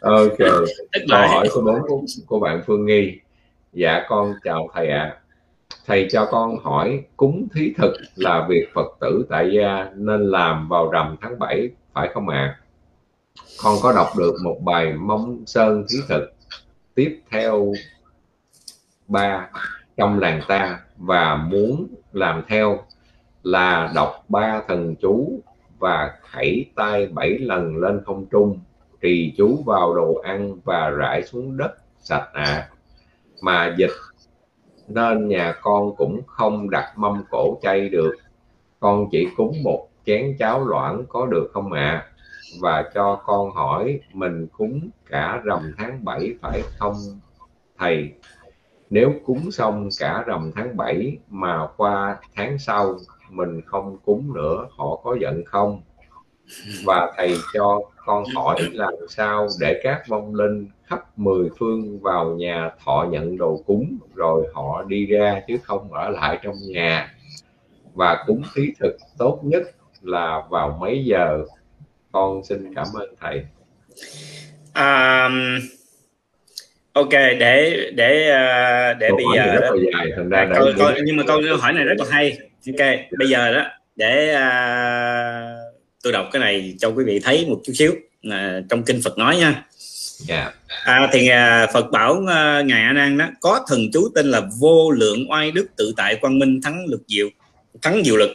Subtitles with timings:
[0.00, 0.38] ok
[1.08, 3.18] câu hỏi số 4 của, của bạn Phương Nghi
[3.72, 5.16] dạ con chào thầy ạ à.
[5.86, 10.68] thầy cho con hỏi cúng thí thực là việc Phật tử tại gia nên làm
[10.68, 12.58] vào rằm tháng 7 phải không ạ à?
[13.62, 16.32] con có đọc được một bài mông sơn thí thực
[16.94, 17.72] tiếp theo
[19.08, 19.50] ba
[19.96, 22.78] trong làng ta và muốn làm theo
[23.42, 25.40] là đọc ba thần chú
[25.82, 28.60] và khẩy tay bảy lần lên không trung,
[29.00, 32.68] trì chú vào đồ ăn và rải xuống đất, sạch ạ à.
[33.42, 33.90] mà dịch
[34.88, 38.14] nên nhà con cũng không đặt mâm cổ chay được
[38.80, 42.06] con chỉ cúng một chén cháo loãng có được không ạ à?
[42.60, 46.96] và cho con hỏi mình cúng cả rằm tháng 7 phải không,
[47.78, 48.12] thầy
[48.92, 52.96] nếu cúng xong cả rằm tháng 7 mà qua tháng sau
[53.30, 55.82] mình không cúng nữa họ có giận không?
[56.84, 62.30] Và thầy cho con hỏi làm sao để các vong linh khắp mười phương vào
[62.30, 67.14] nhà thọ nhận đồ cúng rồi họ đi ra chứ không ở lại trong nhà?
[67.94, 69.62] Và cúng thí thực tốt nhất
[70.02, 71.44] là vào mấy giờ?
[72.12, 73.44] Con xin cảm ơn thầy.
[74.74, 75.60] Um,
[76.92, 80.50] ok để để ờ, để câu bây giờ rất đó, là dài thành ra à,
[80.54, 83.64] câu, câu, nhưng mà câu hỏi này rất là hay ok bây giờ đó
[83.96, 87.92] để uh, tôi đọc cái này cho quý vị thấy một chút xíu
[88.28, 88.32] uh,
[88.68, 89.64] trong kinh Phật nói nha yeah.
[90.28, 90.52] Dạ.
[90.84, 94.42] à, thì uh, Phật bảo uh, ngài A Nan đó có thần chú tên là
[94.60, 97.28] vô lượng oai đức tự tại quang minh thắng lực diệu
[97.82, 98.30] thắng diệu lực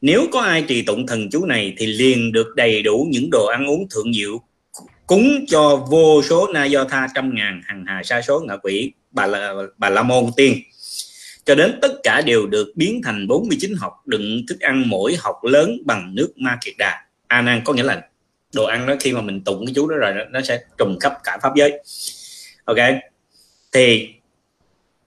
[0.00, 3.46] nếu có ai trì tụng thần chú này thì liền được đầy đủ những đồ
[3.46, 4.40] ăn uống thượng diệu
[5.06, 8.92] cúng cho vô số na do tha trăm ngàn hằng hà sa số ngạ quỷ
[9.10, 10.62] bà la, bà la môn tiên.
[11.44, 15.44] Cho đến tất cả đều được biến thành 49 học đựng thức ăn mỗi học
[15.44, 17.06] lớn bằng nước ma kiệt đà.
[17.26, 18.02] A nan có nghĩa là
[18.54, 21.12] đồ ăn đó khi mà mình tụng cái chú đó rồi nó sẽ trùng khắp
[21.24, 21.82] cả pháp giới.
[22.64, 22.76] Ok.
[23.72, 24.08] Thì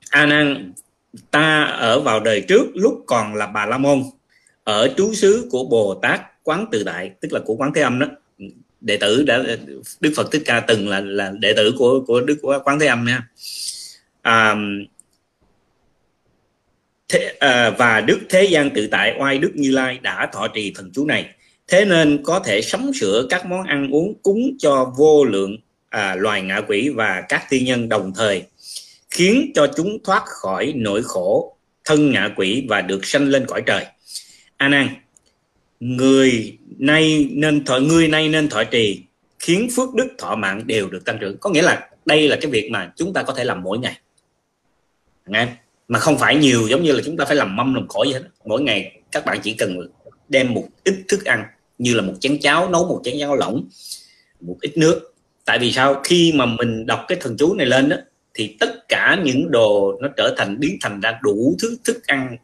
[0.10, 0.74] a nan
[1.32, 4.04] ta ở vào đời trước lúc còn là bà la môn
[4.64, 8.00] ở trú xứ của bồ tát quán từ đại tức là của quán thế âm
[8.00, 8.08] đó
[8.82, 9.44] đệ tử đã
[10.00, 13.06] đức phật thích ca từng là là đệ tử của của đức quán thế âm
[13.06, 13.28] nha.
[14.22, 14.56] À,
[17.10, 20.74] thế, à, và đức thế gian tự tại oai đức như lai đã thọ trì
[20.76, 21.30] thần chú này.
[21.68, 25.58] Thế nên có thể sắm sửa các món ăn uống cúng cho vô lượng
[25.90, 28.44] à, loài ngạ quỷ và các tiên nhân đồng thời
[29.10, 33.64] khiến cho chúng thoát khỏi nỗi khổ thân ngạ quỷ và được sanh lên cõi
[33.66, 33.86] trời.
[34.58, 34.88] A nan
[35.80, 39.04] người nay nên thọ, người nay nên thọ trì,
[39.40, 41.38] khiến phước đức thọ mạng đều được tăng trưởng.
[41.38, 43.98] Có nghĩa là đây là cái việc mà chúng ta có thể làm mỗi ngày.
[45.26, 45.48] Nghe,
[45.88, 48.14] mà không phải nhiều giống như là chúng ta phải làm mâm làm khỏi gì
[48.14, 48.22] hết.
[48.46, 49.90] Mỗi ngày các bạn chỉ cần
[50.30, 51.44] đem một ít thức ăn
[51.78, 53.68] như là một chén cháo, nấu một chén cháo lỏng,
[54.42, 55.14] một ít nước.
[55.46, 56.02] Tại vì sao?
[56.04, 57.98] Khi mà mình đọc cái thần chú này lên đó
[58.34, 62.38] thì tất cả những đồ nó trở thành, biến thành ra đủ thứ thức ăn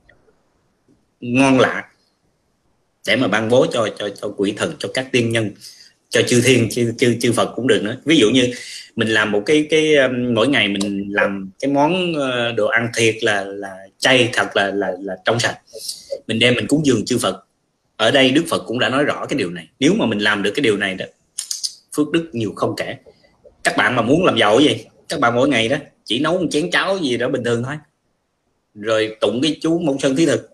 [1.19, 1.83] ngon lạ
[3.07, 5.51] để mà ban bố cho cho cho quỷ thần, cho các tiên nhân,
[6.09, 7.97] cho chư thiên, chư chư chư Phật cũng được nữa.
[8.05, 8.51] Ví dụ như
[8.95, 12.89] mình làm một cái cái um, mỗi ngày mình làm cái món ờ, đồ ăn
[12.97, 15.57] thiệt là là chay thật là là là trong sạch.
[16.27, 17.45] Mình đem mình cúng dường chư Phật.
[17.97, 19.67] Ở đây Đức Phật cũng đã nói rõ cái điều này.
[19.79, 21.05] Nếu mà mình làm được cái điều này đó,
[21.95, 22.95] phước đức nhiều không kể.
[23.63, 24.77] Các bạn mà muốn làm giàu gì?
[25.09, 27.75] Các bạn mỗi ngày đó, chỉ nấu một chén cháo gì đó bình thường thôi.
[28.75, 30.49] Rồi tụng cái chú mông sơn thí thực.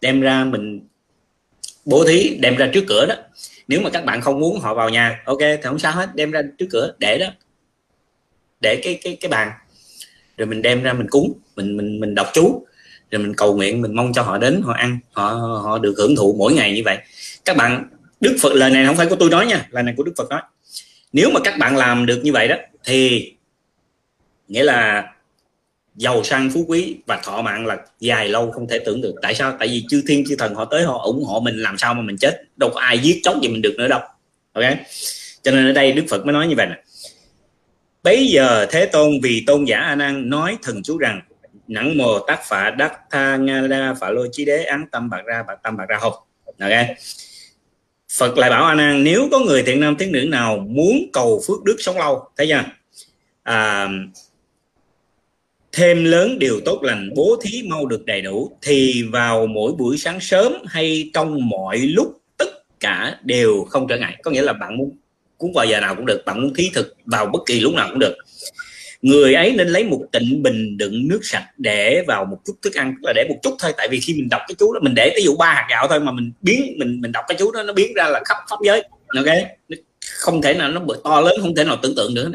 [0.00, 0.80] Đem ra mình
[1.84, 3.14] bố thí, đem ra trước cửa đó.
[3.68, 5.22] Nếu mà các bạn không muốn, họ vào nhà.
[5.24, 6.08] Ok, thì không sao hết.
[6.14, 7.26] Đem ra trước cửa, để đó.
[8.60, 9.50] Để cái cái cái bàn.
[10.36, 11.32] Rồi mình đem ra, mình cúng.
[11.56, 12.66] Mình mình mình đọc chú.
[13.10, 14.98] Rồi mình cầu nguyện, mình mong cho họ đến, họ ăn.
[15.12, 15.30] Họ
[15.64, 16.98] họ được hưởng thụ mỗi ngày như vậy.
[17.44, 17.88] Các bạn,
[18.20, 19.66] đức phật, lời này không phải của tôi nói nha.
[19.70, 20.40] Lời này của đức phật nói.
[21.12, 23.32] Nếu mà các bạn làm được như vậy đó, thì
[24.48, 25.11] nghĩa là
[25.96, 29.14] giàu sang phú quý và thọ mạng là dài lâu không thể tưởng được.
[29.22, 29.56] Tại sao?
[29.58, 32.02] Tại vì chư thiên chư thần họ tới họ ủng hộ mình làm sao mà
[32.02, 32.42] mình chết?
[32.56, 34.00] Đâu có ai giết chóc gì mình được nữa đâu.
[34.52, 34.64] Ok?
[35.42, 36.82] Cho nên ở đây đức phật mới nói như vậy nè.
[38.02, 41.20] Bấy giờ thế tôn vì tôn giả a nan nói thần chú rằng
[41.68, 45.22] nắng mồ tác phạ đắc tha nga la phạ lô chí đế án tâm bạc
[45.24, 46.28] ra bạc tâm bạc ra hộp
[46.60, 46.70] ok?
[48.12, 51.42] Phật lại bảo a nan nếu có người thiện nam thiện nữ nào muốn cầu
[51.46, 52.62] phước đức sống lâu thấy chưa?
[53.42, 53.88] À,
[55.72, 59.98] thêm lớn điều tốt lành bố thí mau được đầy đủ thì vào mỗi buổi
[59.98, 64.16] sáng sớm hay trong mọi lúc tất cả đều không trở ngại.
[64.22, 64.96] Có nghĩa là bạn muốn
[65.38, 67.88] cúng vào giờ nào cũng được bạn muốn thí thực vào bất kỳ lúc nào
[67.90, 68.14] cũng được.
[69.02, 72.74] Người ấy nên lấy một tịnh bình đựng nước sạch để vào một chút thức
[72.74, 74.94] ăn là để một chút thôi tại vì khi mình đọc cái chú đó mình
[74.94, 77.52] để ví dụ ba hạt gạo thôi mà mình biến mình mình đọc cái chú
[77.52, 78.82] đó nó biến ra là khắp pháp giới
[79.16, 79.36] ok?
[80.00, 82.32] Không thể nào nó to lớn không thể nào tưởng tượng được.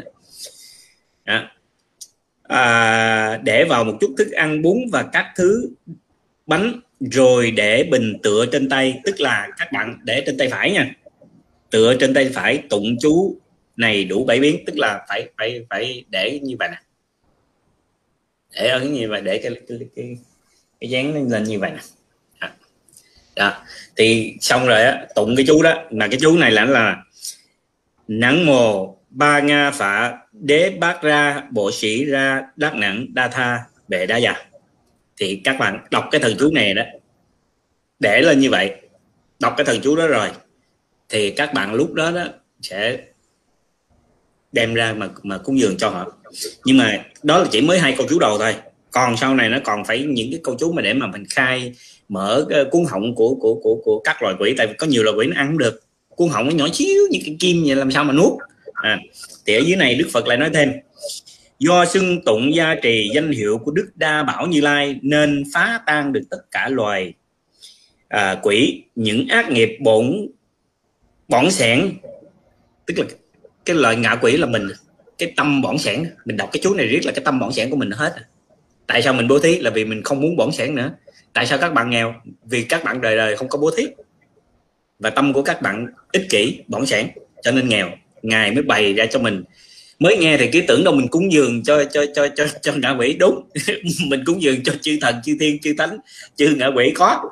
[1.24, 1.52] à,
[2.48, 5.70] à, để vào một chút thức ăn bún và các thứ
[6.46, 10.70] bánh rồi để bình tựa trên tay tức là các bạn để trên tay phải
[10.72, 10.90] nha.
[11.70, 13.36] Tựa trên tay phải tụng chú
[13.76, 16.78] này đủ bảy biến tức là phải phải phải để như vậy nè.
[18.54, 19.20] Để ở như vậy?
[19.20, 20.16] Để cái cái cái,
[20.80, 21.82] cái dáng lên như vậy nè.
[23.36, 23.62] Đó.
[23.96, 25.84] Thì xong rồi á tụng cái chú đó.
[25.90, 26.96] Là cái chú này là là
[28.08, 33.58] nắng mồ ba nga phả đế bát ra bộ sĩ ra, đắc nặng, đa tha,
[33.88, 34.34] bệ đa già.
[35.20, 36.82] Thì các bạn đọc cái thần chú này đó.
[37.98, 38.74] Để lên như vậy,
[39.38, 40.28] đọc cái thần chú đó rồi,
[41.08, 42.24] thì các bạn lúc đó đó
[42.62, 42.98] sẽ
[44.52, 46.12] đem ra mà mà cúng dường cho họ.
[46.64, 48.54] Nhưng mà đó là chỉ mới hai câu chú đầu thôi.
[48.90, 51.72] Còn sau này nó còn phải những cái câu chú mà để mà mình khai,
[52.08, 54.54] mở cái cuốn họng của của của của các loài quỷ.
[54.58, 55.82] Tại vì có nhiều loài quỷ nó ăn không được.
[56.08, 58.32] Cuốn họng nó nhỏ xíu như cái kim vậy, làm sao mà nuốt?
[58.82, 58.98] À,
[59.46, 60.72] thì ở dưới này đức phật lại nói thêm
[61.58, 65.80] do xưng tụng gia trì danh hiệu của đức đa bảo như lai nên phá
[65.86, 67.14] tan được tất cả loài
[68.08, 70.28] à, quỷ những ác nghiệp bổn
[71.28, 71.92] bỏng sẻn.
[72.86, 73.04] Tức là
[73.64, 74.68] cái loại ngạ quỷ là mình
[75.18, 76.04] cái tâm bỏng sẻn.
[76.24, 78.14] Mình đọc cái chú này riết là cái tâm bỏng sẻn của mình hết.
[78.86, 79.58] Tại sao mình bố thí?
[79.58, 80.90] Là vì mình không muốn bỏng sẻn nữa.
[81.32, 82.14] Tại sao các bạn nghèo?
[82.44, 83.86] Vì các bạn đời đời không có bố thí.
[84.98, 87.08] Và tâm của các bạn ích kỷ bỏng sẻn
[87.42, 87.90] cho nên nghèo
[88.22, 89.44] ngài mới bày ra cho mình.
[89.98, 92.90] Mới nghe thì cứ tưởng đâu mình cúng dường cho cho cho cho cho ngạ
[92.98, 93.16] quỷ.
[93.18, 93.48] Đúng,
[94.06, 95.98] mình cúng dường cho chư thần, chư thiên, chư thánh,
[96.36, 97.30] chư ngạ quỷ có.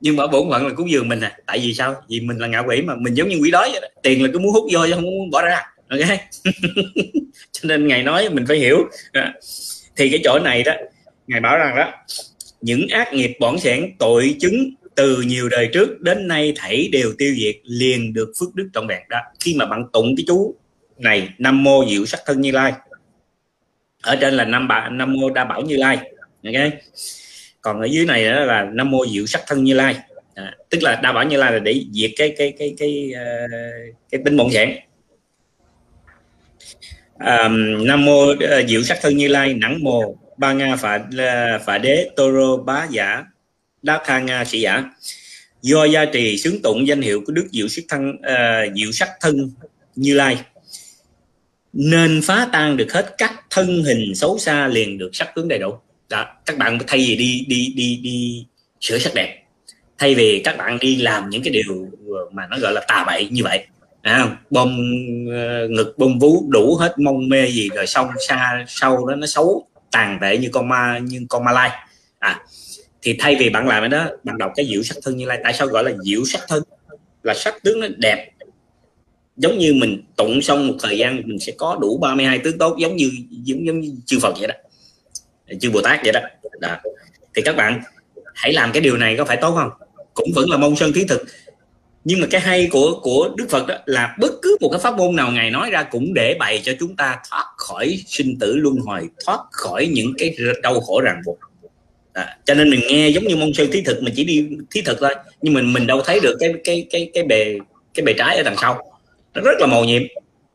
[0.00, 1.38] Nhưng mà bổn phận là cúng dường mình à.
[1.46, 1.94] Tại vì sao?
[2.08, 2.94] Vì mình là ngạ quỷ mà.
[2.96, 3.88] Mình giống như quỷ đói vậy đó.
[4.02, 5.62] tiền là cứ muốn hút vô chứ không muốn bỏ ra.
[5.88, 6.18] Ok?
[7.52, 8.78] Cho nên ngài nói mình phải hiểu.
[9.12, 9.34] À,
[9.96, 10.72] thì cái chỗ này đó,
[11.26, 11.92] ngài bảo rằng đó,
[12.60, 17.12] những ác nghiệp bỏng sẻn, tội chứng từ nhiều đời trước đến nay thảy đều
[17.18, 19.18] tiêu diệt liền được phước đức trọn vẹn đó.
[19.40, 20.54] Khi mà bạn tụng cái chú
[20.98, 22.72] này nam mô diệu sắc thân như lai
[24.02, 25.98] ở trên là năm bà nam mô đa bảo như lai
[26.44, 26.72] ok?
[27.60, 29.96] Còn ở dưới này đó là nam mô diệu sắc thân như lai.
[30.34, 33.12] À, tức là đa bảo như lai là để diệt cái cái cái cái cái,
[34.10, 34.76] cái tính mộng dạng.
[37.18, 37.48] À,
[37.80, 41.78] nam mô ờ, diệu sắc thân như lai nắng mồ ba nga phạ ờ, phạ
[41.78, 43.24] đế toro bá giả
[43.84, 44.84] đa tha nga sĩ giả.
[45.62, 49.08] Do gia trì xướng tụng danh hiệu của đức diệu sắc thân uh, diệu sắc
[49.20, 49.50] thân
[49.96, 50.38] như lai.
[51.72, 55.58] Nên phá tan được hết các thân hình xấu xa liền được sắc tướng đầy
[55.58, 55.78] đủ.
[56.08, 58.46] Đó các bạn thay vì đi đi đi đi
[58.80, 59.40] sửa sắc đẹp
[59.98, 61.88] thay vì các bạn đi làm những cái điều
[62.32, 63.66] mà nó gọi là tà bậy như vậy
[64.02, 64.78] à, bông
[65.70, 69.66] ngực bông vú đủ hết mong mê gì rồi xong xa sau đó nó xấu
[69.90, 71.70] tàn tệ như con ma như con ma lai.
[72.18, 72.40] À
[73.04, 75.40] thì thay vì bạn làm cái đó, bạn đọc cái diệu sắc thân như lai.
[75.44, 76.62] Tại sao gọi là diệu sắc thân?
[77.22, 78.30] Là sắc tướng nó đẹp.
[79.36, 82.76] Giống như mình tụng xong một thời gian, mình sẽ có đủ 32 tướng tốt,
[82.78, 84.54] giống như, giống giống như chư Phật vậy đó.
[85.60, 86.20] Chư Bồ Tát vậy đó.
[86.60, 86.76] đó.
[87.34, 87.82] Thì các bạn,
[88.34, 89.70] hãy làm cái điều này có phải tốt không?
[90.14, 91.24] Cũng vẫn là mong sơn thí thực.
[92.04, 94.96] Nhưng mà cái hay của của Đức Phật đó là bất cứ một cái pháp
[94.96, 98.56] môn nào ngài nói ra cũng để bày cho chúng ta thoát khỏi sinh tử
[98.56, 101.38] luân hồi, thoát khỏi những cái đau khổ ràng buộc
[102.14, 104.82] à, cho nên mình nghe giống như mong sư thí thực mình chỉ đi thí
[104.82, 105.14] thực thôi.
[105.42, 107.58] Nhưng mình mình đâu thấy được cái cái cái cái bề
[107.94, 108.90] cái bề trái ở đằng sau.
[109.34, 110.02] Nó rất là màu nhiệm.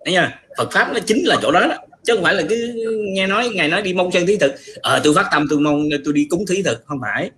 [0.06, 1.76] Thấy nha Phật pháp nó chính là chỗ đó, đó.
[2.04, 2.74] Chứ không phải là cứ
[3.14, 4.56] nghe nói ngài nói đi mong chân thí thực.
[4.82, 7.32] Ờ à, tôi phát tâm tôi mong tôi đi cúng thí thực không phải.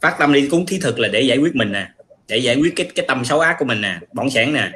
[0.00, 1.86] Phát tâm đi cúng thí thực là để giải quyết mình nè.
[2.28, 4.70] Để giải quyết cái cái tâm xấu ác của mình nè bọn sẻn nè.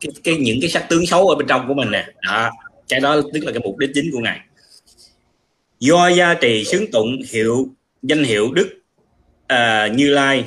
[0.00, 2.06] Cái, cái những cái sắc tướng xấu ở bên trong của mình nè.
[2.22, 2.50] Đó
[2.88, 4.40] cái đó tức là cái mục đích chính của ngài.
[5.80, 7.68] Do gia trì xứng tụng hiệu
[8.04, 8.82] danh hiệu đức
[9.46, 10.44] à, như lai.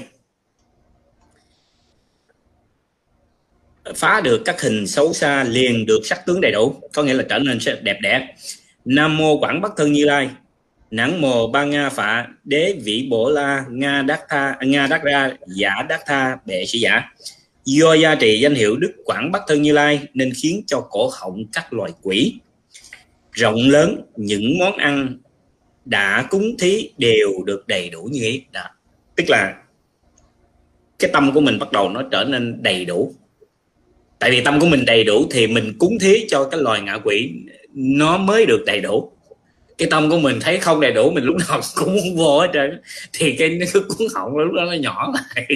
[3.95, 7.23] Phá được các hình xấu xa liền được sắc tướng đầy đủ có nghĩa là
[7.29, 8.35] trở nên đẹp đẽ.
[8.85, 10.29] Nam mô quảng bắc thân như lai
[10.91, 15.31] nắng mồ ba nga phạ đế vĩ bổ la nga đắc tha nga đắc ra
[15.47, 17.11] giả đắc tha bệ sĩ giả.
[17.65, 21.11] Do gia trì danh hiệu đức quảng bắc thân như lai nên khiến cho cổ
[21.13, 22.39] họng các loài quỷ
[23.31, 25.17] rộng lớn những món ăn
[25.89, 28.43] đã cúng thí đều được đầy đủ như ý.
[28.51, 28.63] Đó.
[29.15, 29.53] Tức là
[30.99, 33.13] cái tâm của mình bắt đầu nó trở nên đầy đủ.
[34.19, 36.97] Tại vì tâm của mình đầy đủ thì mình cúng thí cho cái loài ngạ
[37.03, 37.31] quỷ
[37.73, 39.11] nó mới được đầy đủ.
[39.77, 42.49] Cái tâm của mình thấy không đầy đủ, mình lúc nào cũng muốn vô hết
[42.53, 42.81] trơn
[43.13, 45.47] thì cái cuốn họng lúc đó nó nhỏ lại.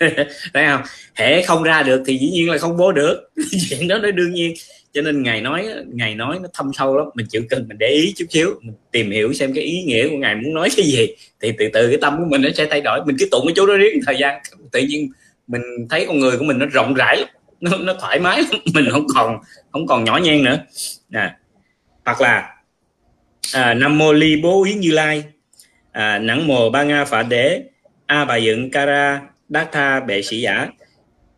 [0.54, 0.82] Thấy không?
[1.14, 3.30] Hễ không ra được thì dĩ nhiên là không bố được.
[3.70, 4.54] Chuyện đó nó đương nhiên
[4.94, 7.06] cho nên ngài nói ngài nói nó thâm sâu lắm.
[7.14, 10.08] Mình chịu cần mình để ý chút xíu mình tìm hiểu xem cái ý nghĩa
[10.08, 11.06] của ngài muốn nói cái gì.
[11.40, 13.00] Thì từ từ cái tâm của mình nó sẽ thay đổi.
[13.06, 14.42] Mình cứ tụng cái chỗ đó riết thời gian.
[14.72, 15.10] Tự nhiên
[15.46, 17.28] mình thấy con người của mình nó rộng rãi lắm.
[17.60, 18.42] Nó, nó thoải mái
[18.74, 19.38] mình không còn
[19.70, 20.58] không còn nhỏ nhen nữa.
[21.12, 21.38] À,
[22.04, 22.54] hoặc là
[23.52, 25.24] à, nam mô ly bố ý như lai.
[25.92, 27.62] À, nắng mồ ba nga phạ đế.
[28.06, 30.68] A bà dựng kara đát tha bệ sĩ giả.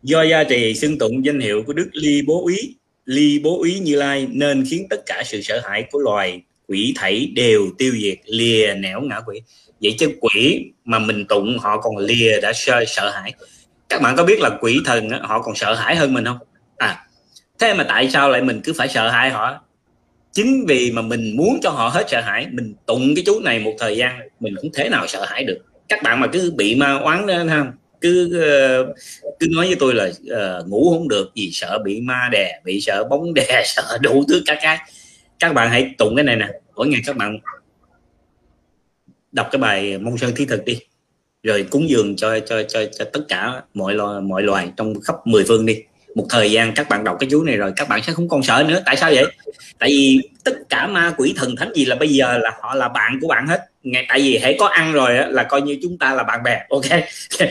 [0.03, 2.75] Do gia trì xưng tụng danh hiệu của đức ly bố ý
[3.07, 6.93] ly bố ý như lai nên khiến tất cả sự sợ hãi của loài quỷ
[6.97, 9.41] thảy đều tiêu diệt lìa nẻo ngã quỷ.
[9.81, 13.33] Vậy chứ quỷ mà mình tụng họ còn lìa đã sợ, sợ hãi.
[13.89, 16.37] Các bạn có biết là quỷ thần họ còn sợ hãi hơn mình không?
[16.77, 17.03] À
[17.59, 19.59] thế mà tại sao lại mình cứ phải sợ hãi họ?
[20.33, 23.59] Chính vì mà mình muốn cho họ hết sợ hãi mình tụng cái chú này
[23.59, 25.59] một thời gian mình không thể nào sợ hãi được.
[25.89, 27.71] Các bạn mà cứ bị ma oán đó không
[28.01, 28.93] cứ ờ,
[29.39, 32.81] cứ nói với tôi là uh, ngủ không được vì sợ bị ma đè bị
[32.81, 34.77] sợ bóng đè sợ đủ thứ các cái.
[35.39, 37.39] Các bạn hãy tụng cái này nè mỗi ngày các bạn
[39.31, 40.79] đọc cái bài mông sơn thí thực đi.
[41.43, 45.15] Rồi cúng dường cho cho cho cho tất cả mọi loài mọi loài trong khắp
[45.25, 45.83] mười phương đi
[46.17, 48.43] một thời gian các bạn đọc cái chú này rồi các bạn sẽ không còn
[48.43, 48.81] sợ nữa.
[48.85, 49.25] Tại sao vậy?
[49.79, 52.87] Tại vì tất cả ma quỷ thần thánh gì là bây giờ là họ là
[52.87, 53.59] bạn của bạn hết.
[53.83, 56.43] Ngay tại vì hãy có ăn rồi á, là coi như chúng ta là bạn
[56.43, 56.65] bè.
[56.69, 56.85] Ok?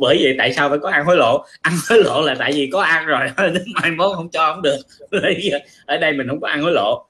[0.00, 1.44] Bởi vậy tại sao phải có ăn hối lộ?
[1.60, 3.20] Ăn hối lộ là tại vì có ăn rồi.
[3.36, 4.78] Đến mai mốt không cho không được.
[5.86, 7.06] Ở đây mình không có ăn hối lộ.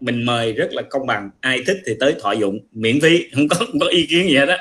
[0.00, 1.30] Mình mời rất là công bằng.
[1.40, 2.58] Ai thích thì tới thọ dụng.
[2.72, 3.24] Miễn phí.
[3.34, 4.56] Không có không có ý kiến gì hết đó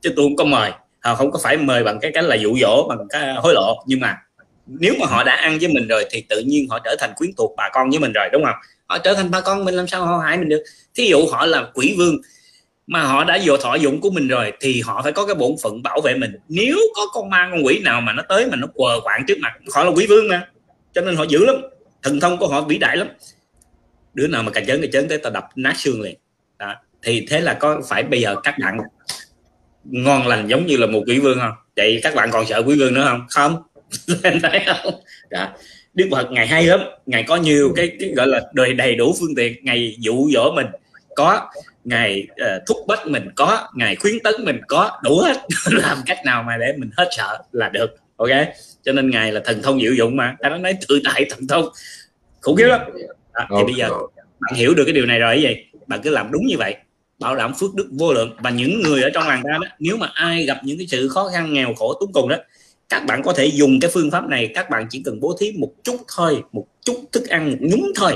[0.00, 0.70] chứ tôi không có mời.
[1.00, 3.84] Ờ, không có phải mời bằng cái cách là dụ dỗ bằng cái hối lộ.
[3.86, 4.16] Nhưng mà
[4.66, 7.30] nếu mà họ đã ăn với mình rồi thì tự nhiên họ trở thành quyến
[7.36, 8.54] thuộc bà con với mình rồi, đúng không?
[8.86, 10.62] Họ trở thành bà con mình, làm sao họ hại mình được?
[10.94, 12.16] Thí dụ họ là quỷ vương
[12.86, 15.52] mà họ đã vô thọ dụng của mình rồi thì họ phải có cái bổn
[15.62, 16.32] phận bảo vệ mình.
[16.48, 19.38] Nếu có con ma, con quỷ nào mà nó tới mà nó quờ quạng trước
[19.38, 20.48] mặt, họ là quỷ vương mà.
[20.94, 21.56] Cho nên họ dữ lắm,
[22.02, 23.08] thần thông của họ vĩ đại lắm.
[24.14, 26.16] Đứa nào mà cà chớn cà chớn tới tao đập nát xương liền.
[26.58, 26.74] Đó.
[27.02, 28.78] thì thế là có phải bây giờ các bạn
[29.84, 31.52] ngon lành giống như là một quỷ vương không?
[31.76, 33.26] Vậy các bạn còn sợ quỷ vương nữa không?
[33.30, 33.62] Không.
[34.42, 34.94] thấy không?
[35.30, 35.48] Đó.
[35.94, 36.80] đức phật ngày hay lắm.
[37.06, 39.64] Ngày có nhiều cái, cái gọi là đầy đầy đủ phương tiện.
[39.64, 40.66] Ngày dụ dỗ mình
[41.16, 41.50] có.
[41.84, 43.68] Ngày uh, thúc bách mình có.
[43.74, 45.00] Ngày khuyến tấn mình có.
[45.02, 45.36] Đủ hết.
[45.70, 47.96] Làm cách nào mà để mình hết sợ là được.
[48.16, 48.30] Ok?
[48.82, 50.36] Cho nên ngài là thần thông diệu dụng mà.
[50.40, 51.68] Ta nói tự tại thần thông.
[52.40, 52.80] Khủng khiếp lắm.
[53.34, 53.88] Đó, thì bây giờ
[54.40, 56.76] bạn hiểu được cái điều này rồi vậy bạn cứ làm đúng như vậy.
[57.18, 58.36] Bảo đảm phước đức vô lượng.
[58.38, 61.08] Và những người ở trong làng ta đó nếu mà ai gặp những cái sự
[61.08, 62.36] khó khăn nghèo khổ túng cùng đó
[62.88, 65.52] các bạn có thể dùng cái phương pháp này các bạn chỉ cần bố thí
[65.52, 68.12] một chút thôi một chút thức ăn một nhúm thôi.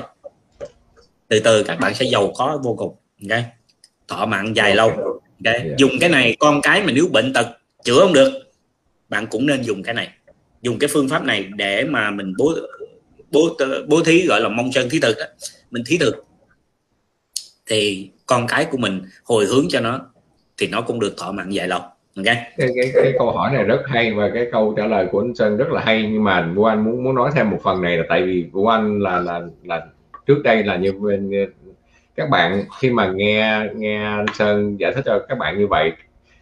[1.28, 2.96] Từ từ các bạn sẽ giàu có vô cùng
[3.30, 3.40] ok?
[4.08, 4.90] Thọ mạng dài lâu
[5.44, 5.74] okay?
[5.78, 7.46] dùng cái này con cái mà nếu bệnh tật
[7.84, 8.32] chữa không được
[9.08, 10.08] bạn cũng nên dùng cái này.
[10.62, 12.54] Dùng cái phương pháp này để mà mình bố
[13.30, 13.56] bố
[13.88, 15.24] bố thí gọi là mong chân thí thực đó.
[15.70, 16.24] mình thí thực.
[17.66, 20.00] Thì con cái của mình hồi hướng cho nó
[20.56, 21.80] thì nó cũng được thọ mạng dài lâu
[22.16, 22.36] okay.
[22.56, 25.34] cái, cái, cái câu hỏi này rất hay và cái câu trả lời của anh
[25.34, 26.08] Sơn rất là hay.
[26.12, 28.66] Nhưng mà Vũ Anh muốn muốn nói thêm một phần này là tại vì Vũ
[28.66, 29.86] Anh là là là
[30.26, 31.30] trước đây là như bên
[32.16, 35.92] các bạn khi mà nghe nghe anh Sơn giải thích cho các bạn như vậy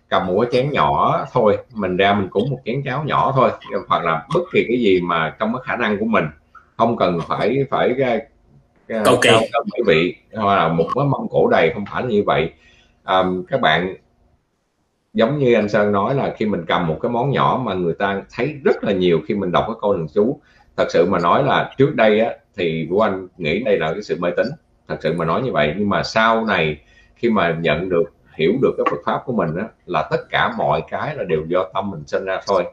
[0.09, 3.51] cầm một cái chén nhỏ thôi mình ra mình cúng một chén cháo nhỏ thôi
[3.89, 6.25] hoặc là bất kỳ cái gì mà trong cái khả năng của mình
[6.77, 7.95] không cần phải phải
[9.05, 9.31] cầu kỳ.
[9.31, 12.53] bảy vị hoặc là một cái mâm cổ đầy không phải như vậy.
[13.05, 13.95] Um, các bạn
[15.15, 17.95] giống như anh Sơn nói là khi mình cầm một cái món nhỏ mà người
[17.95, 20.41] ta thấy rất là nhiều khi mình đọc cái câu thần chú
[20.77, 24.03] thật sự mà nói là trước đây á, thì của anh nghĩ đây là cái
[24.03, 24.47] sự mê tín
[24.89, 25.75] thật sự mà nói như vậy.
[25.79, 26.81] Nhưng mà sau này
[27.17, 28.05] khi mà nhận được
[28.35, 31.45] hiểu được cái Phật pháp của mình á, là tất cả mọi cái là đều
[31.49, 32.65] do tâm mình sinh ra thôi.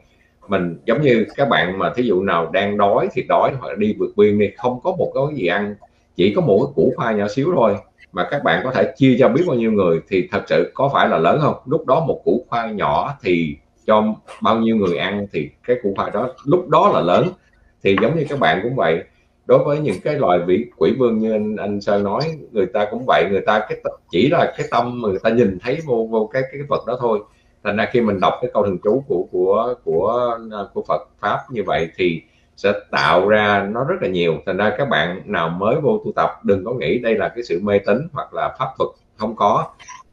[0.48, 3.94] Mình giống như các bạn mà thí dụ nào đang đói thì đói hoặc đi
[3.98, 5.74] vượt biên đi không có một cái gì ăn
[6.16, 7.76] chỉ có một cái củ khoai nhỏ xíu thôi
[8.12, 10.90] mà các bạn có thể chia cho biết bao nhiêu người thì thật sự có
[10.92, 11.54] phải là lớn không?
[11.66, 14.04] Lúc đó một củ khoai nhỏ thì cho
[14.42, 17.28] bao nhiêu người ăn thì cái củ khoai đó lúc đó là lớn.
[17.84, 19.04] Thì giống như các bạn cũng vậy,
[19.46, 22.20] đối với những cái loài vị quỷ vương như anh anh sơn nói,
[22.52, 23.78] người ta cũng vậy, người ta cái
[24.10, 26.96] chỉ là cái tâm mà người ta nhìn thấy vô vô cái cái vật đó
[27.00, 27.20] thôi.
[27.64, 30.38] Thành ra khi mình đọc cái câu thần chú của của của
[30.74, 32.22] của Phật pháp như vậy thì
[32.62, 34.34] sẽ tạo ra nó rất là nhiều.
[34.46, 37.44] Thành ra các bạn nào mới vô tu tập, đừng có nghĩ đây là cái
[37.44, 39.66] sự mê tín hoặc là pháp thuật không có.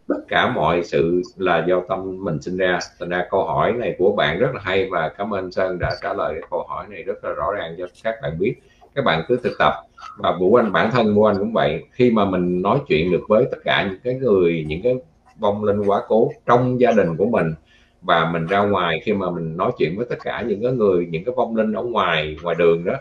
[0.08, 2.80] Tất cả mọi sự là do tâm mình sinh ra.
[3.00, 5.90] Thành ra câu hỏi này của bạn rất là hay và cảm ơn sơn đã
[6.02, 8.56] trả lời cái câu hỏi này rất là rõ ràng cho các bạn biết.
[8.96, 9.74] Các bạn cứ thực tập.
[10.18, 11.84] Và vũ anh, bản thân vũ anh cũng vậy.
[11.92, 14.96] Khi mà mình nói chuyện được với tất cả những cái người, những cái
[15.40, 17.54] vong linh quá cố trong gia đình của mình
[18.02, 21.08] và mình ra ngoài khi mà mình nói chuyện với tất cả những cái người
[21.10, 22.94] những cái vong linh ở ngoài ngoài đường đó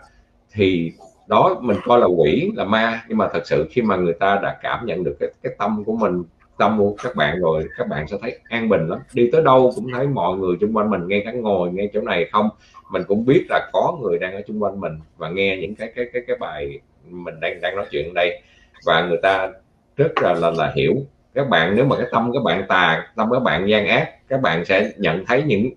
[0.53, 0.93] thì
[1.29, 3.05] đó mình coi là quỷ là ma.
[3.09, 5.85] Nhưng mà thật sự khi mà người ta đã cảm nhận được cái cái tâm
[5.85, 6.23] của mình
[6.59, 8.99] tâm của các bạn rồi các bạn sẽ thấy an bình lắm.
[9.13, 12.01] Đi tới đâu cũng thấy mọi người xung quanh mình ngay cả ngồi ngay chỗ
[12.01, 12.49] này không.
[12.93, 15.93] Mình cũng biết là có người đang ở xung quanh mình và nghe những cái
[15.97, 18.43] cái cái cái bài mình đang đang nói chuyện ở đây.
[18.87, 19.53] Và người ta
[19.97, 20.95] rất là là, là hiểu
[21.39, 24.41] các bạn nếu mà cái tâm các bạn tà tâm các bạn gian ác các
[24.41, 25.71] bạn sẽ nhận thấy những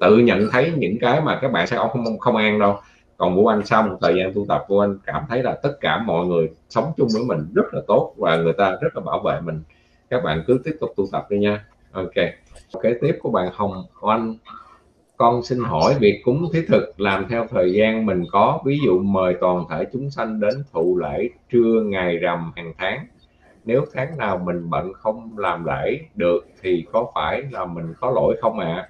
[0.00, 2.76] tự nhận thấy những cái mà các bạn sẽ không không, không an đâu.
[3.16, 5.76] Còn vũ anh sau một thời gian tu tập vũ anh cảm thấy là tất
[5.80, 9.00] cả mọi người sống chung với mình rất là tốt và người ta rất là
[9.00, 9.62] bảo vệ mình.
[10.10, 11.64] Các bạn cứ tiếp tục tu tập đi nha.
[11.92, 12.14] Ok.
[12.82, 14.34] Kế tiếp của bạn hồng oanh
[15.16, 18.98] con xin hỏi việc cúng thí thực làm theo thời gian mình có ví dụ
[18.98, 23.06] mời toàn thể chúng sanh đến thụ lễ trưa ngày rằm hàng tháng
[23.66, 28.10] nếu tháng nào mình bận không làm lễ được thì có phải là mình có
[28.10, 28.88] lỗi không ạ à?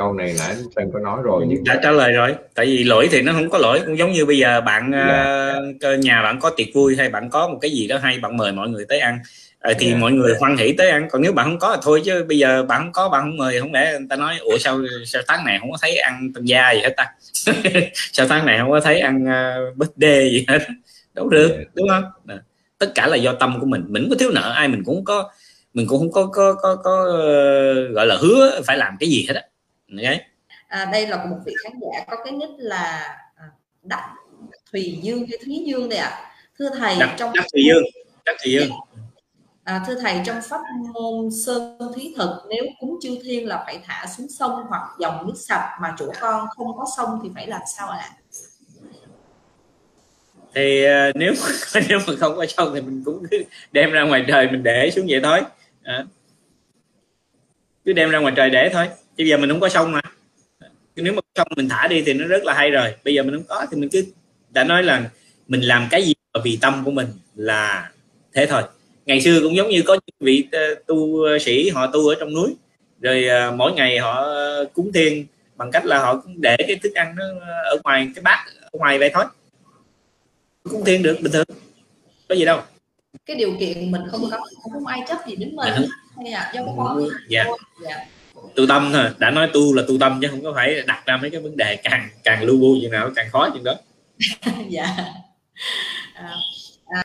[0.00, 3.08] câu này nãy anh có nói rồi nhưng đã trả lời rồi tại vì lỗi
[3.12, 5.54] thì nó không có lỗi cũng giống như bây giờ bạn dạ.
[5.92, 8.36] uh, nhà bạn có tiệc vui hay bạn có một cái gì đó hay bạn
[8.36, 9.18] mời mọi người tới ăn
[9.70, 9.96] uh, thì yeah.
[9.96, 10.00] Dạ.
[10.00, 12.38] mọi người hoan hỷ tới ăn còn nếu bạn không có thì thôi chứ bây
[12.38, 15.22] giờ bạn không có bạn không mời không lẽ người ta nói ủa sao sao
[15.28, 17.06] tháng này không có thấy ăn tân gia gì hết ta
[17.94, 20.58] sao tháng này không có thấy ăn uh, birthday gì hết
[21.14, 21.58] đâu được yeah.
[21.58, 21.70] Dạ.
[21.74, 22.04] đúng không
[22.80, 25.30] tất cả là do tâm của mình mình có thiếu nợ ai mình cũng có
[25.74, 29.26] mình cũng không có có có, có uh, gọi là hứa phải làm cái gì
[29.28, 29.42] hết á
[29.96, 30.20] okay.
[30.68, 33.44] à, đây là một vị khán giả có cái nick là à,
[33.82, 34.14] đặng
[34.72, 36.32] thùy dương hay thúy dương đây ạ à.
[36.58, 37.82] thưa thầy đắc, trong đắc thùy dương
[38.24, 38.70] đắc thùy dương
[39.64, 40.60] à, thưa thầy trong pháp
[40.94, 45.26] môn sơn thí thực nếu cúng chư thiên là phải thả xuống sông hoặc dòng
[45.26, 48.19] nước sạch mà chỗ con không có sông thì phải làm sao ạ à?
[50.54, 51.34] Thì uh, nếu
[51.88, 53.42] nếu mà không có sông thì mình cũng cứ
[53.72, 55.40] đem ra ngoài trời mình để xuống vậy thôi.
[55.82, 56.04] À.
[57.84, 58.86] cứ đem ra ngoài trời để thôi.
[59.16, 60.00] Chứ giờ mình không có sông mà.
[60.96, 62.94] Nếu mà sông mình thả đi thì nó rất là hay rồi.
[63.04, 64.04] Bây giờ mình không có thì mình cứ
[64.50, 65.10] đã nói là
[65.48, 66.14] mình làm cái gì
[66.44, 67.90] vì tâm của mình là
[68.34, 68.62] thế thôi.
[69.06, 72.34] Ngày xưa cũng giống như có những vị ờ, tu sĩ họ tu ở trong
[72.34, 72.54] núi
[73.00, 74.26] rồi uh, mỗi ngày họ
[74.74, 75.26] cúng thiên
[75.56, 77.24] bằng cách là họ cũng để cái thức ăn nó
[77.64, 79.24] ở ngoài cái bát ở ngoài vậy thôi
[80.64, 81.46] cúng thiên được bình thường.
[82.28, 82.60] Có gì đâu.
[83.26, 84.40] Cái điều kiện mình không có
[84.72, 85.74] không ai chấp gì đến mình.
[86.16, 87.44] Hay là do có dạ.
[87.82, 88.06] dạ.
[88.56, 89.04] Tu tâm thôi.
[89.18, 91.56] Đã nói tu là tu tâm chứ không có phải đặt ra mấy cái vấn
[91.56, 93.74] đề càng càng lưu bu chừng nào càng khó chừng đó.
[94.68, 94.96] Dạ.
[96.14, 96.36] À,
[96.86, 97.02] à.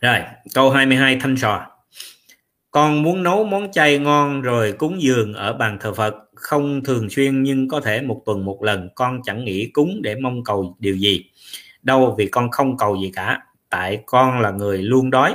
[0.00, 0.18] rồi
[0.54, 1.66] câu 22 thanh sò.
[2.70, 6.14] Con muốn nấu món chay ngon rồi cúng dường ở bàn thờ Phật.
[6.34, 8.88] Không thường xuyên nhưng có thể một tuần một lần.
[8.94, 11.24] Con chẳng nghĩ cúng để mong cầu điều gì
[11.88, 15.34] đâu vì con không cầu gì cả, tại con là người luôn đói.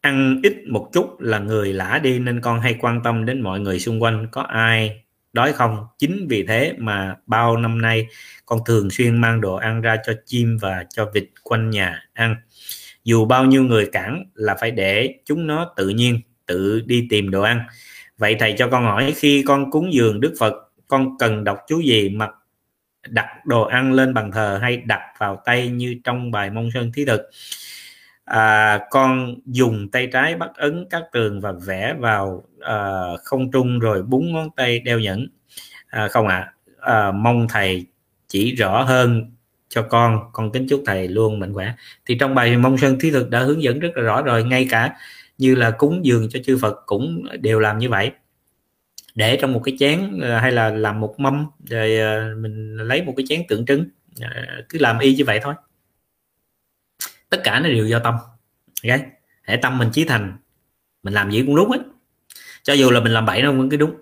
[0.00, 3.60] Ăn ít một chút là người lả đi, nên con hay quan tâm đến mọi
[3.60, 5.86] người xung quanh, có ai đói không?
[5.98, 8.06] Chính vì thế mà bao năm nay,
[8.46, 12.36] con thường xuyên mang đồ ăn ra cho chim và cho vịt quanh nhà ăn.
[13.04, 17.30] Dù bao nhiêu người cản là phải để chúng nó tự nhiên, tự đi tìm
[17.30, 17.60] đồ ăn.
[18.18, 20.54] Vậy thầy cho con hỏi, khi con cúng dường đức phật,
[20.88, 22.30] con cần đọc chú gì mặc
[23.10, 26.92] đặt đồ ăn lên bàn thờ hay đặt vào tay như trong bài mông sơn
[26.94, 27.30] thí thực.
[28.24, 33.78] À, con dùng tay trái bắt ấn các tường và vẽ vào à, không trung
[33.78, 35.26] rồi búng ngón tay đeo nhẫn.
[35.88, 36.36] À, không ạ.
[36.36, 36.52] À?
[36.80, 37.86] à, mong thầy
[38.28, 39.32] chỉ rõ hơn
[39.68, 40.20] cho con.
[40.32, 41.72] Con kính chúc thầy luôn mạnh khỏe.
[42.06, 44.44] Thì trong bài mông sơn thí thực đã hướng dẫn rất là rõ rồi.
[44.44, 44.96] Ngay cả
[45.38, 48.10] như là cúng dường cho chư Phật cũng đều làm như vậy
[49.14, 53.02] để trong một cái chén ờ, hay là làm một mâm rồi ờ, mình lấy
[53.02, 53.84] một cái chén tượng trưng
[54.20, 54.28] ờ,
[54.68, 55.54] cứ làm y như vậy thôi.
[57.28, 58.14] Tất cả nó đều do tâm
[58.84, 59.00] okay?
[59.42, 60.36] hệ tâm mình chí thành
[61.02, 61.78] mình làm gì cũng đúng hết.
[62.62, 63.94] Cho dù là mình làm bậy nó vẫn cái đúng.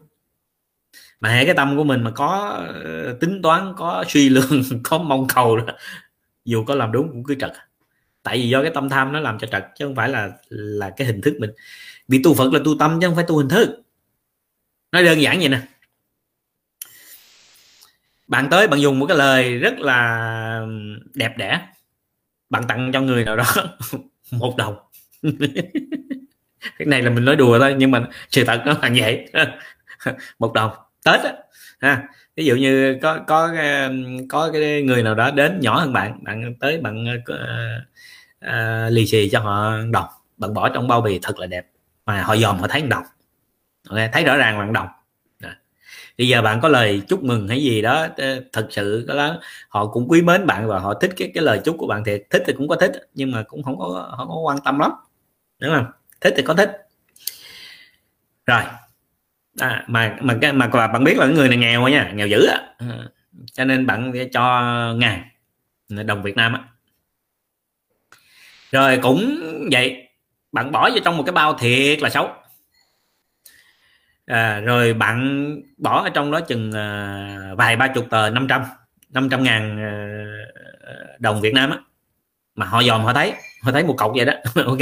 [1.20, 2.60] Mà hệ cái tâm của mình mà có
[3.20, 5.64] tính toán có suy lương có mong cầu đó,
[6.44, 7.52] dù có làm đúng cũng cứ trật.
[8.22, 10.90] Tại vì do cái tâm tham nó làm cho trật chứ không phải là là
[10.90, 11.50] cái hình thức mình.
[12.08, 13.85] Vì tu phật là tu tâm chứ không phải tu hình thức
[14.92, 15.60] nói đơn giản vậy nè.
[18.26, 20.66] Bạn tới bạn dùng một cái lời rất là
[21.14, 21.60] đẹp đẽ.
[22.50, 23.44] Bạn tặng cho người nào đó
[24.30, 24.76] một đồng.
[26.78, 29.28] Cái này là mình nói đùa thôi nhưng mà sự thật nó là vậy.
[30.38, 30.70] Một đồng.
[31.04, 31.32] Tết á
[31.80, 32.08] ha.
[32.36, 33.52] Ví dụ như có có
[34.28, 37.30] có cái người nào đó đến nhỏ hơn bạn bạn tới bạn uh,
[38.44, 40.08] uh, lì xì cho họ đồng.
[40.36, 41.66] Bạn bỏ trong bao bì thật là đẹp.
[42.06, 43.04] Mà họ dòm họ thấy đồng
[43.90, 44.88] okay, thấy rõ ràng bạn đồng
[46.18, 49.40] bây giờ bạn có lời chúc mừng hay gì đó ờ, thật sự đó.
[49.68, 52.18] Họ cũng quý mến bạn và họ thích cái cái lời chúc của bạn thì
[52.30, 54.90] thích thì cũng có thích nhưng mà cũng không có không có quan tâm lắm.
[55.58, 55.86] Đúng không?
[56.20, 56.88] Thích thì có thích.
[58.46, 58.62] Rồi.
[59.60, 62.60] À, mà mà cái mà bạn biết là người này nghèo nha nghèo dữ á.
[62.78, 62.98] À,
[63.52, 64.62] cho nên bạn cho
[64.96, 65.22] ngàn.
[65.88, 66.60] Đồng Việt Nam á.
[68.72, 69.40] Rồi cũng
[69.72, 70.08] vậy
[70.52, 72.30] bạn bỏ vô trong một cái bao thiệt là xấu
[74.26, 78.62] à, rồi bạn bỏ ở trong đó chừng à, vài ba chục tờ 500
[79.10, 79.92] 500 ngàn à,
[81.18, 81.78] đồng Việt Nam á.
[82.54, 84.32] Mà họ dòm họ thấy họ thấy một cọc vậy đó.
[84.64, 84.78] Ok.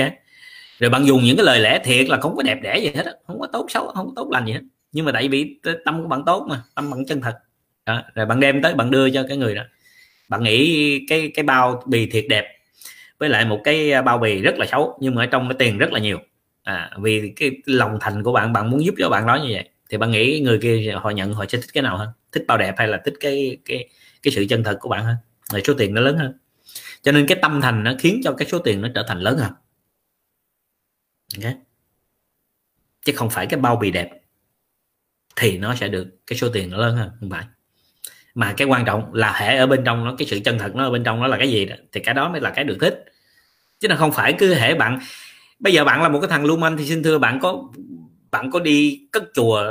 [0.79, 3.03] Rồi bạn dùng những cái lời lẽ thiệt là không có đẹp đẽ gì hết
[3.07, 3.13] đó.
[3.27, 4.61] không có tốt xấu không có tốt lành gì hết.
[4.93, 7.39] Nhưng mà tại vì tâm của bạn tốt mà tâm bạn chân thật.
[7.87, 8.03] Đó.
[8.15, 9.63] rồi bạn đem tới bạn đưa cho cái người đó.
[10.29, 12.45] Bạn nghĩ cái cái bao bì thiệt đẹp
[13.19, 15.57] với lại một cái à, bao bì rất là xấu nhưng mà ở trong cái
[15.59, 16.19] tiền rất là nhiều
[16.65, 19.71] à, vì cái lòng thành của bạn bạn muốn giúp cho bạn đó như vậy
[19.91, 22.09] thì bạn nghĩ người kia họ nhận họ sẽ thích cái nào hơn?
[22.33, 23.89] Thích bao đẹp hay là thích cái cái
[24.23, 25.17] cái sự chân thật của bạn hơn?
[25.53, 26.39] Rồi số tiền nó lớn hơn.
[27.03, 29.39] Cho nên cái tâm thành nó khiến cho cái số tiền nó trở thành lớn
[29.39, 29.53] hơn.
[31.37, 31.55] Okay.
[33.05, 34.11] chứ không phải cái bao bì đẹp
[35.37, 37.45] thì nó sẽ được cái số tiền nó lớn hơn không phải.
[38.35, 40.85] Mà cái quan trọng là hệ ở bên trong nó cái sự chân thật nó
[40.85, 42.77] ở bên trong nó là cái gì đó thì cái đó mới là cái được
[42.81, 43.05] thích.
[43.81, 44.99] Chứ nó không phải cứ hệ bạn
[45.65, 47.63] bây giờ bạn là một cái thằng lưu manh thì xin thưa bạn có
[48.31, 49.63] bạn có đi cất chùa,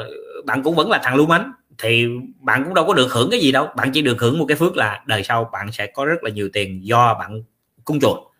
[0.45, 2.08] bạn cũng vẫn là thằng lưu manh, thì
[2.39, 3.67] bạn cũng đâu có được hưởng cái gì đâu.
[3.75, 6.29] Bạn chỉ được hưởng một cái phước là đời sau bạn sẽ có rất là
[6.29, 7.43] nhiều tiền do bạn
[7.86, 8.32] cung chùa.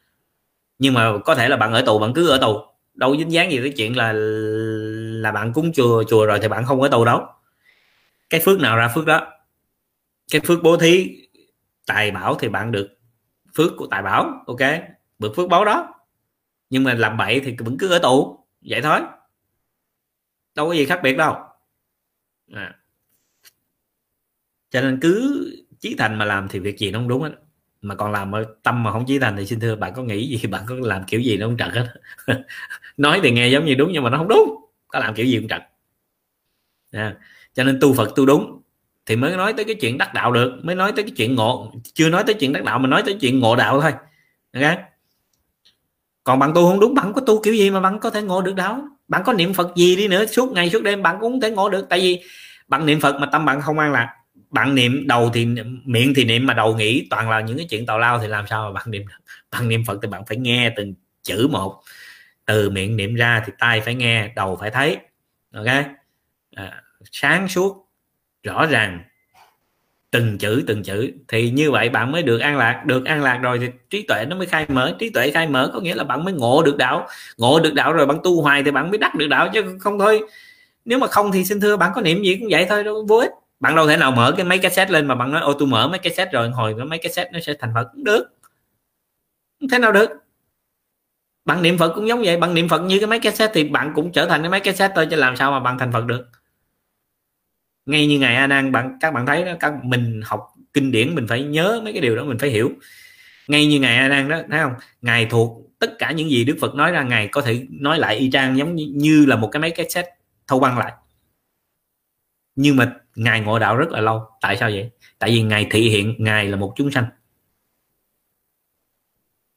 [0.80, 2.58] Nhưng mà có thể là bạn ở tù, bạn cứ ở tù.
[2.94, 4.14] Đâu dính dáng gì tới chuyện là
[5.22, 7.22] là bạn cúng chùa chùa rồi thì bạn không ở tù đâu.
[8.30, 9.28] Cái phước nào ra phước đó?
[10.32, 11.16] Cái phước bố thí,
[11.88, 12.90] tài bảo thì bạn được
[13.56, 14.60] phước của tài bảo, ok?
[15.20, 15.93] Được phước báo đó
[16.74, 18.46] nhưng mà làm bậy thì vẫn cứ ở tù.
[18.62, 19.00] Vậy thôi.
[20.56, 21.36] Đâu có gì khác biệt đâu.
[22.54, 22.76] À.
[24.70, 25.46] cho nên cứ
[25.80, 27.32] chí thành mà làm thì việc gì nó không đúng hết.
[27.82, 30.38] Mà còn làm ở tâm mà không chí thành thì xin thưa, bạn có nghĩ
[30.38, 30.48] gì?
[30.52, 31.94] Bạn có làm kiểu gì nó không trật hết.
[32.98, 34.66] Nói thì nghe giống như đúng nhưng mà nó không đúng.
[34.88, 35.62] Có làm kiểu gì cũng trật.
[36.92, 37.18] À.
[37.54, 38.62] cho nên tu phật tu đúng
[39.06, 41.74] thì mới nói tới cái chuyện đắc đạo được, mới nói tới cái chuyện ngộ.
[41.94, 43.92] Chưa nói tới chuyện đắc đạo mà nói tới chuyện ngộ đạo thôi.
[44.54, 44.93] Okay?
[46.24, 48.42] Còn bạn tu không đúng bạn có tu kiểu gì mà bạn có thể ngộ
[48.42, 48.78] được đâu.
[49.08, 51.52] Bạn có niệm phật gì đi nữa suốt ngày suốt đêm bạn cũng không thể
[51.52, 51.90] ngộ được.
[51.90, 52.22] Tại vì
[52.68, 54.16] bạn niệm phật mà tâm bạn không an lạc.
[54.50, 55.46] Bạn niệm đầu thì
[55.86, 58.48] miệng thì niệm mà đầu nghĩ toàn là những cái chuyện tào lao thì làm
[58.48, 59.06] sao mà bạn niệm
[59.52, 61.82] bạn niệm phật thì bạn phải nghe từng chữ một.
[62.46, 64.98] Từ miệng niệm ra thì tai phải nghe đầu phải thấy.
[65.54, 65.68] Ok?
[66.56, 67.90] À, sáng suốt
[68.44, 69.04] rõ ràng
[70.14, 71.12] từng chữ từng chữ.
[71.28, 72.84] Thì như vậy bạn mới được an lạc.
[72.86, 74.96] Được an lạc rồi thì trí tuệ nó mới khai mở.
[75.00, 77.08] Trí tuệ khai mở có nghĩa là bạn mới ngộ được đạo.
[77.38, 80.00] Ngộ được đạo rồi bạn tu hoài thì bạn mới đắc được đạo chứ không
[80.00, 80.22] thôi.
[80.86, 83.18] Nếu mà không thì xin thưa, bạn có niệm gì cũng vậy thôi, đâu vô
[83.18, 83.32] ích.
[83.60, 85.68] Bạn đâu thể nào mở cái mấy cái set lên mà bạn nói, ô, tôi
[85.68, 87.88] mở mấy cái set rồi, hồi mấy cái set nó sẽ thành phật.
[87.94, 88.26] Cũng được.
[89.60, 90.10] Không thế nào được.
[91.46, 92.38] Bạn niệm phật cũng giống vậy.
[92.38, 94.60] Bạn niệm phật như cái mấy cái set thì bạn cũng trở thành cái mấy
[94.60, 96.26] cái set thôi chứ làm sao mà bạn thành phật được
[97.86, 101.16] ngay như ngài a nan bạn các bạn thấy đó các mình học kinh điển
[101.16, 102.72] mình phải nhớ mấy cái điều đó mình phải hiểu.
[103.48, 104.74] Ngay như ngài a nan đó thấy không?
[105.02, 108.16] Ngài thuộc tất cả những gì đức phật nói ra ngài có thể nói lại
[108.16, 110.06] y chang giống như, như là một cái mấy cái set
[110.48, 110.94] thâu băng lại.
[112.56, 114.22] Nhưng mà ngài ngộ đạo rất là lâu.
[114.42, 114.92] Tại sao vậy?
[115.20, 117.06] Tại vì ngài thị hiện ngài là một chúng sanh.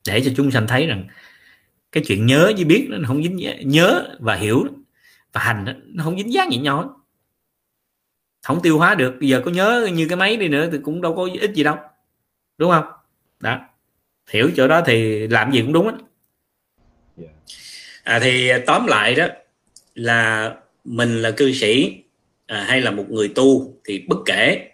[0.09, 1.09] Để cho chúng sanh thấy rằng
[1.93, 4.65] cái chuyện nhớ với biết nó không dính nhớ và hiểu
[5.33, 6.89] và hành nó không dính dáng gì nhau hết
[8.47, 9.17] không tiêu hóa được.
[9.21, 11.63] Bây giờ có nhớ như cái máy đi nữa thì cũng đâu có ích gì
[11.63, 11.77] đâu.
[12.59, 12.85] Đúng không?
[13.41, 13.61] Đó.
[14.31, 15.95] Hiểu chỗ đó thì làm gì cũng đúng á.
[18.03, 19.27] À, thì tóm lại đó
[19.95, 20.55] là
[20.85, 21.97] mình là cư sĩ
[22.47, 24.69] à, hay là một người tu thì bất kể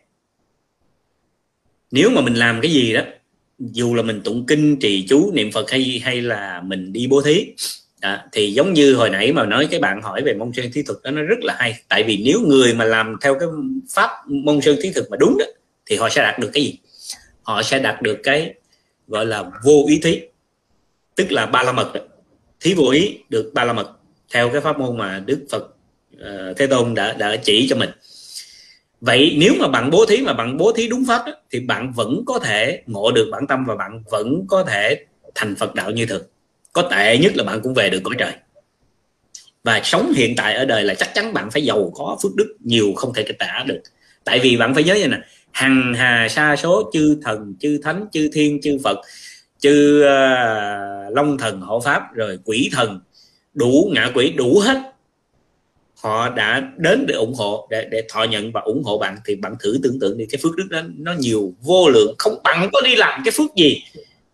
[1.91, 3.01] nếu mà mình làm cái gì đó
[3.59, 7.23] dù là mình tụng kinh trì chú niệm phật hay hay là mình đi bố
[7.23, 7.47] thí
[8.03, 10.83] à, thì giống như hồi nãy mà nói cái bạn hỏi về môn sơn thí
[10.83, 11.75] thực đó nó rất là hay.
[11.89, 13.49] Tại vì nếu người mà làm theo cái
[13.91, 15.45] pháp môn sơn thí thực mà đúng đó
[15.87, 16.79] thì họ sẽ đạt được cái gì?
[17.43, 18.55] Họ sẽ đạt được cái
[19.09, 20.21] gọi là vô ý thí
[21.17, 22.01] tức là ba la mật đó.
[22.61, 23.91] thí vô ý được ba la mật
[24.35, 25.77] theo cái pháp môn mà đức phật
[26.17, 27.91] uh, thế tôn đã đã chỉ cho mình.
[29.01, 31.93] Vậy nếu mà bạn bố thí mà bạn bố thí đúng pháp đó, thì bạn
[31.93, 35.91] vẫn có thể ngộ được bản tâm và bạn vẫn có thể thành phật đạo
[35.91, 36.23] như thường
[36.73, 38.33] có tệ nhất là bạn cũng về được cõi trời.
[39.65, 42.57] Và sống hiện tại ở đời là chắc chắn bạn phải giàu có phước đức
[42.61, 43.81] nhiều không thể tả được.
[44.25, 45.19] Tại vì bạn phải nhớ như nè
[45.51, 48.99] hằng hà sa số chư thần chư thánh chư thiên chư phật
[49.59, 53.01] chư uh, long thần hộ pháp rồi quỷ thần
[53.55, 54.79] đủ ngạ quỷ đủ hết.
[55.97, 59.35] Họ đã đến để ủng hộ để để thọ nhận và ủng hộ bạn thì
[59.35, 62.15] bạn thử tưởng tượng đi cái phước đức đó nó nhiều vô lượng.
[62.19, 63.83] Không bạn có đi làm cái phước gì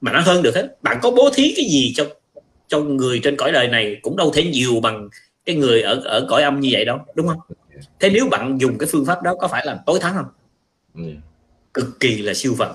[0.00, 0.82] mà nó hơn được hết.
[0.82, 2.06] Bạn có bố thí cái gì cho
[2.68, 5.08] cho người trên cõi đời này cũng đâu thể nhiều bằng
[5.44, 7.40] cái người ở ở cõi âm như vậy đâu đúng không?
[8.00, 10.26] Thế nếu bạn dùng cái phương pháp đó có phải là tối thắng không?
[11.04, 11.16] Yeah.
[11.16, 11.20] Ừ.
[11.74, 12.72] cực kỳ là siêu phật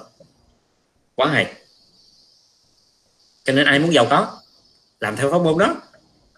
[1.15, 1.53] quá hay.
[3.43, 4.39] Cho nên ai muốn giàu có
[4.99, 5.75] làm theo pháp môn đó.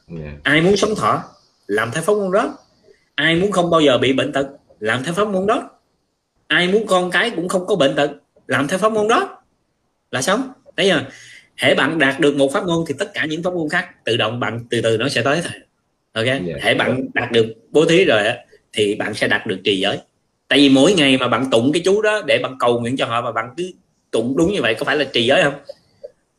[0.08, 0.44] Yeah.
[0.44, 1.24] ai muốn sống thọ
[1.68, 2.58] làm theo pháp môn đó.
[3.16, 4.48] Ai muốn không bao giờ bị bệnh tật
[4.80, 5.70] làm theo pháp môn đó.
[6.48, 8.12] Ai muốn con cái cũng không có bệnh tật
[8.48, 9.44] làm theo pháp môn đó.
[10.12, 11.02] Là sống thấy chưa
[11.58, 14.18] hễ bạn đạt được một pháp môn thì tất cả những pháp môn khác tự
[14.18, 15.54] động bạn từ từ nó sẽ tới thôi
[16.14, 16.42] ok yeah.
[16.46, 16.54] Dạ.
[16.62, 18.24] hễ bạn đạt được bố thí rồi
[18.74, 19.98] thì bạn sẽ đạt được trì giới
[20.48, 23.06] tại vì mỗi ngày mà bạn tụng cái chú đó để bạn cầu nguyện cho
[23.06, 23.72] họ và bạn cứ
[24.12, 25.54] tụng đúng như vậy có phải là trì giới không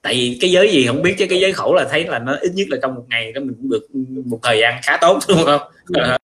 [0.02, 2.36] tại vì cái giới gì không biết chứ cái giới khẩu là thấy là nó
[2.40, 3.86] ít nhất là trong một ngày đó mình cũng được
[4.26, 5.60] một thời gian khá tốt đúng không
[5.94, 6.08] yeah.
[6.08, 6.16] Dạ.